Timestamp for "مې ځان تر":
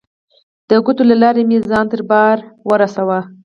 1.49-2.01